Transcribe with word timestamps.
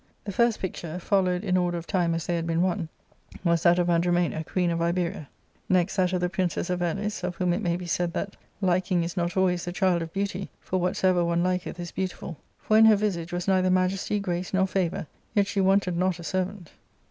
The 0.25 0.31
first 0.31 0.59
picture, 0.59 0.97
followed 0.97 1.43
in 1.43 1.57
order 1.57 1.77
of 1.77 1.85
time 1.85 2.15
as 2.15 2.25
they 2.25 2.35
had 2.35 2.47
been 2.47 2.63
won, 2.63 2.89
was 3.43 3.61
that 3.61 3.77
of 3.77 3.85
Andro, 3.85 4.11
mana, 4.11 4.43
queen 4.43 4.71
of 4.71 4.81
Iberia; 4.81 5.29
next 5.69 5.95
that 5.97 6.11
of 6.11 6.21
the 6.21 6.27
Princess 6.27 6.71
of 6.71 6.81
Elis, 6.81 7.23
of 7.23 7.35
whom 7.35 7.53
it 7.53 7.61
may 7.61 7.77
be 7.77 7.85
said 7.85 8.11
that 8.13 8.35
"liking 8.61 9.03
is 9.03 9.15
not 9.15 9.37
always 9.37 9.63
the 9.65 9.71
child 9.71 10.01
of 10.01 10.11
beauty, 10.11 10.49
for 10.59 10.79
whatsoever 10.79 11.23
one 11.23 11.43
liketh 11.43 11.79
is 11.79 11.91
beautiful;" 11.91 12.37
for 12.63 12.79
in 12.79 12.85
her 12.85 12.95
visage 12.95 13.31
was 13.31 13.47
neither 13.47 13.69
majesty, 13.69 14.19
grace, 14.19 14.55
nor 14.55 14.65
favour; 14.65 15.05
yet 15.35 15.45
she 15.45 15.61
wanted 15.61 15.95
not 15.95 16.17
a 16.17 16.23
servant 16.23 16.69
[lover]. 16.69 16.69